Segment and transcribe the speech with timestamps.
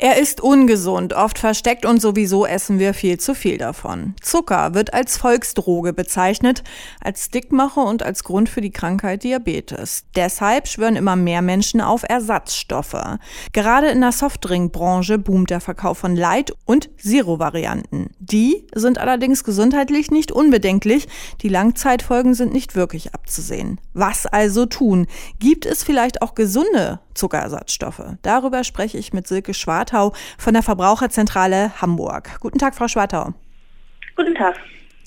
[0.00, 4.14] Er ist ungesund, oft versteckt und sowieso essen wir viel zu viel davon.
[4.20, 6.64] Zucker wird als Volksdroge bezeichnet,
[7.00, 10.04] als Dickmacher und als Grund für die Krankheit Diabetes.
[10.16, 13.18] Deshalb schwören immer mehr Menschen auf Ersatzstoffe.
[13.52, 18.10] Gerade in der Softdrinkbranche boomt der Verkauf von Light- und Zero-Varianten.
[18.18, 21.06] Die sind allerdings gesundheitlich nicht unbedenklich.
[21.40, 23.80] Die Langzeitfolgen sind nicht wirklich abzusehen.
[23.92, 25.06] Was also tun?
[25.38, 28.02] Gibt es vielleicht auch gesunde Zuckerersatzstoffe?
[28.22, 32.38] Darüber spreche ich mit Silke Schwartau von der Verbraucherzentrale Hamburg.
[32.40, 33.34] Guten Tag, Frau Schwartau.
[34.16, 34.56] Guten Tag.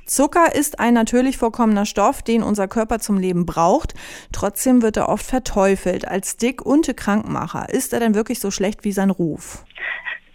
[0.07, 3.93] Zucker ist ein natürlich vorkommender Stoff, den unser Körper zum Leben braucht.
[4.31, 7.69] Trotzdem wird er oft verteufelt als dick und Krankmacher.
[7.69, 9.65] Ist er denn wirklich so schlecht wie sein Ruf?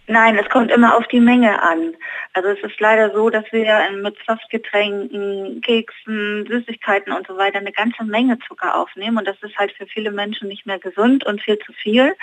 [0.07, 1.95] Nein, es kommt immer auf die Menge an.
[2.33, 7.71] Also es ist leider so, dass wir mit Softgetränken, Keksen, Süßigkeiten und so weiter eine
[7.71, 11.41] ganze Menge Zucker aufnehmen und das ist halt für viele Menschen nicht mehr gesund und
[11.41, 12.15] viel zu viel.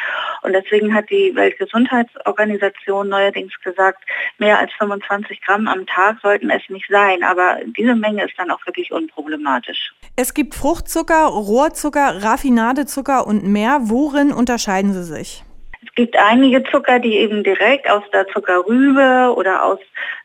[0.43, 4.05] Und deswegen hat die Weltgesundheitsorganisation neuerdings gesagt,
[4.37, 7.23] mehr als 25 Gramm am Tag sollten es nicht sein.
[7.23, 9.95] Aber diese Menge ist dann auch wirklich unproblematisch.
[10.17, 13.79] Es gibt Fruchtzucker, Rohrzucker, Raffinadezucker und mehr.
[13.85, 15.45] Worin unterscheiden sie sich?
[15.91, 19.81] Es gibt einige Zucker, die eben direkt aus der Zuckerrübe oder aus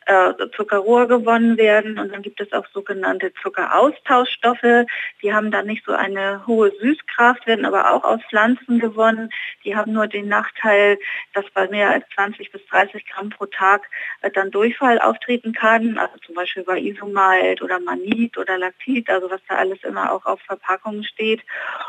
[0.06, 1.98] äh, Zuckerrohr gewonnen werden.
[1.98, 4.86] Und dann gibt es auch sogenannte Zuckeraustauschstoffe.
[5.22, 9.30] Die haben dann nicht so eine hohe Süßkraft, werden aber auch aus Pflanzen gewonnen.
[9.64, 10.98] Die haben nur den Nachteil,
[11.34, 13.82] dass bei mehr als 20 bis 30 Gramm pro Tag
[14.22, 15.98] äh, dann Durchfall auftreten kann.
[15.98, 20.24] Also zum Beispiel bei Isomalt oder Manit oder Lactit, also was da alles immer auch
[20.24, 21.42] auf Verpackungen steht.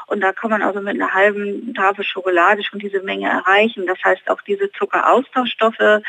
[0.07, 3.85] Und da kann man also mit einer halben Tafel Schokolade schon diese Menge erreichen.
[3.85, 6.01] Das heißt auch diese Zuckeraustauschstoffe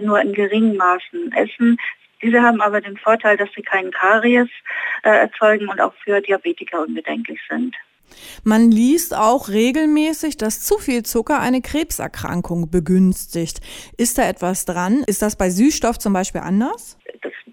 [0.00, 1.78] nur in geringen Maßen essen.
[2.22, 4.48] Diese haben aber den Vorteil, dass sie keinen Karies
[5.02, 7.74] äh, erzeugen und auch für Diabetiker unbedenklich sind.
[8.44, 13.60] Man liest auch regelmäßig, dass zu viel Zucker eine Krebserkrankung begünstigt.
[13.96, 15.02] Ist da etwas dran?
[15.06, 16.98] Ist das bei Süßstoff zum Beispiel anders?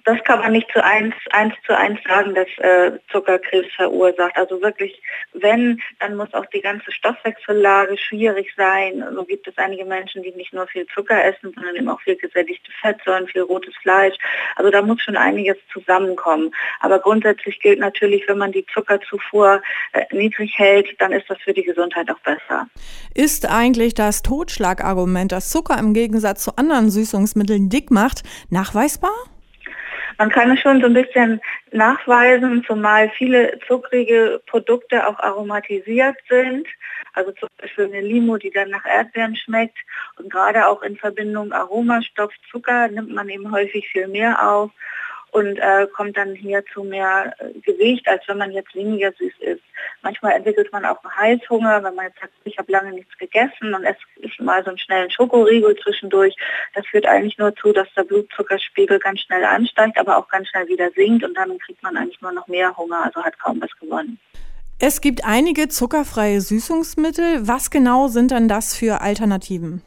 [0.05, 4.35] Das kann man nicht zu eins, eins zu eins sagen, dass äh, Zuckerkrebs verursacht.
[4.35, 5.01] Also wirklich,
[5.33, 9.03] wenn, dann muss auch die ganze Stoffwechsellage schwierig sein.
[9.13, 12.15] So gibt es einige Menschen, die nicht nur viel Zucker essen, sondern eben auch viel
[12.15, 14.15] gesättigte Fettsäuren, viel rotes Fleisch.
[14.55, 16.51] Also da muss schon einiges zusammenkommen.
[16.79, 19.61] Aber grundsätzlich gilt natürlich, wenn man die Zuckerzufuhr
[19.93, 22.67] äh, niedrig hält, dann ist das für die Gesundheit auch besser.
[23.13, 29.11] Ist eigentlich das Totschlagargument, dass Zucker im Gegensatz zu anderen Süßungsmitteln dick macht, nachweisbar?
[30.19, 31.39] Man kann es schon so ein bisschen
[31.71, 36.67] nachweisen, zumal viele zuckrige Produkte auch aromatisiert sind.
[37.13, 39.77] Also zum Beispiel eine Limo, die dann nach Erdbeeren schmeckt.
[40.17, 44.71] Und gerade auch in Verbindung Aromastoff, Zucker nimmt man eben häufig viel mehr auf
[45.31, 49.63] und äh, kommt dann hier zu mehr Gewicht, als wenn man jetzt weniger süß isst.
[50.01, 53.73] Manchmal entwickelt man auch einen Heißhunger, wenn man jetzt sagt, ich habe lange nichts gegessen
[53.73, 56.35] und es ist mal so einen schnellen Schokoriegel zwischendurch.
[56.73, 60.67] Das führt eigentlich nur zu, dass der Blutzuckerspiegel ganz schnell ansteigt, aber auch ganz schnell
[60.67, 63.71] wieder sinkt und dann kriegt man eigentlich nur noch mehr Hunger, also hat kaum was
[63.79, 64.19] gewonnen.
[64.81, 67.45] Es gibt einige zuckerfreie Süßungsmittel.
[67.45, 69.81] Was genau sind denn das für Alternativen?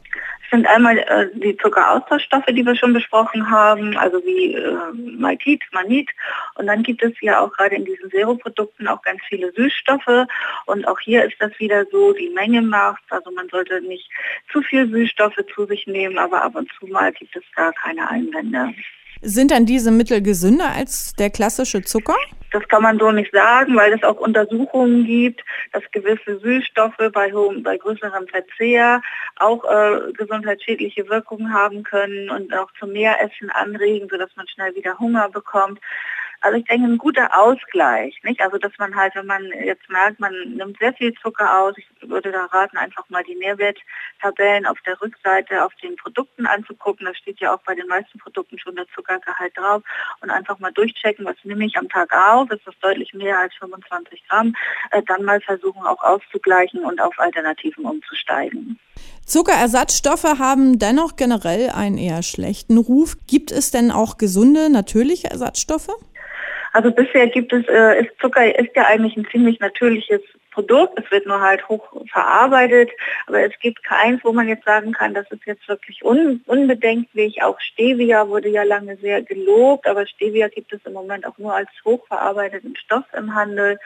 [0.53, 4.75] Sind einmal äh, die Zuckeraustauschstoffe, die wir schon besprochen haben, also wie äh,
[5.17, 6.09] Maltit, Manit.
[6.55, 10.27] Und dann gibt es ja auch gerade in diesen Seroprodukten auch ganz viele Süßstoffe.
[10.67, 13.03] Und auch hier ist das wieder so, die Menge macht.
[13.09, 14.07] Also man sollte nicht
[14.51, 18.07] zu viel Süßstoffe zu sich nehmen, aber ab und zu mal gibt es da keine
[18.07, 18.75] Einwände.
[19.21, 22.17] Sind dann diese Mittel gesünder als der klassische Zucker?
[22.53, 27.33] Das kann man so nicht sagen, weil es auch Untersuchungen gibt, dass gewisse Süßstoffe bei,
[27.33, 29.01] hohem, bei größerem Verzehr
[29.37, 34.99] auch äh, gesundheitsschädliche Wirkungen haben können und auch zum Mehressen anregen, sodass man schnell wieder
[34.99, 35.79] Hunger bekommt.
[36.43, 38.41] Also ich denke, ein guter Ausgleich, nicht?
[38.41, 41.87] Also dass man halt, wenn man jetzt merkt, man nimmt sehr viel Zucker aus, ich
[42.01, 47.05] würde da raten, einfach mal die Nährwerttabellen auf der Rückseite auf den Produkten anzugucken.
[47.05, 49.83] Da steht ja auch bei den meisten Produkten schon der Zuckergehalt drauf
[50.19, 53.53] und einfach mal durchchecken, was nehme ich am Tag auf, ist das deutlich mehr als
[53.55, 54.53] 25 Gramm,
[54.91, 58.77] äh, dann mal versuchen auch auszugleichen und auf Alternativen umzusteigen.
[59.25, 63.15] Zuckerersatzstoffe haben dennoch generell einen eher schlechten Ruf.
[63.27, 65.89] Gibt es denn auch gesunde, natürliche Ersatzstoffe?
[66.73, 70.99] Also bisher gibt es, äh, ist Zucker ist ja eigentlich ein ziemlich natürliches Produkt.
[70.99, 72.89] Es wird nur halt hoch verarbeitet,
[73.27, 77.43] aber es gibt keins, wo man jetzt sagen kann, das ist jetzt wirklich un unbedenklich.
[77.43, 81.53] Auch Stevia wurde ja lange sehr gelobt, aber Stevia gibt es im Moment auch nur
[81.53, 83.79] als hochverarbeiteten Stoff im Handel.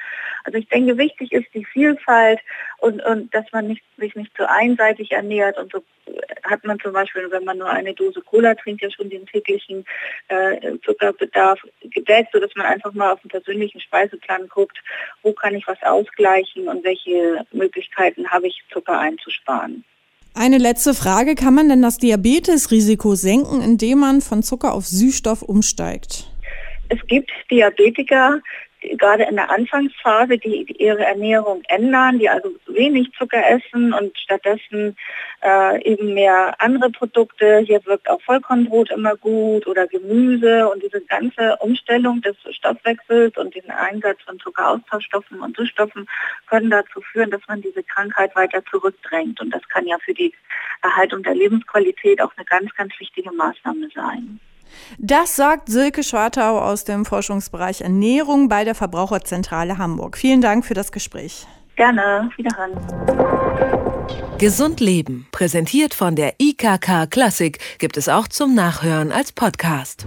[0.45, 2.39] Also ich denke, wichtig ist die Vielfalt
[2.77, 5.83] und, und dass man nicht, sich nicht zu einseitig ernährt und so
[6.49, 9.85] hat man zum Beispiel, wenn man nur eine Dose Cola trinkt, ja schon den täglichen
[10.29, 14.77] äh, Zuckerbedarf gedeckt, sodass man einfach mal auf den persönlichen Speiseplan guckt,
[15.23, 19.83] wo kann ich was ausgleichen und welche Möglichkeiten habe ich, Zucker einzusparen.
[20.33, 25.41] Eine letzte Frage, kann man denn das Diabetesrisiko senken, indem man von Zucker auf Süßstoff
[25.41, 26.31] umsteigt?
[26.89, 28.39] Es gibt Diabetiker,
[28.81, 34.95] gerade in der Anfangsphase, die, ihre Ernährung ändern, die also wenig Zucker essen und stattdessen
[35.43, 37.59] äh, eben mehr andere Produkte.
[37.59, 43.55] Hier wirkt auch Vollkornbrot immer gut oder Gemüse und diese ganze Umstellung des Stoffwechsels und
[43.55, 46.07] den Einsatz von Zuckeraustauschstoffen und Süßstoffen
[46.47, 49.39] können dazu führen, dass man diese Krankheit weiter zurückdrängt.
[49.41, 50.33] Und das kann ja für die
[50.81, 54.39] Erhaltung der Lebensqualität auch eine ganz, ganz wichtige Maßnahme sein.
[54.97, 60.17] Das sagt Silke Schwartau aus dem Forschungsbereich Ernährung bei der Verbraucherzentrale Hamburg.
[60.17, 61.47] Vielen Dank für das Gespräch.
[61.75, 62.71] Gerne, wiederhören.
[64.39, 70.05] Gesund Leben, präsentiert von der IKK Klassik, gibt es auch zum Nachhören als Podcast.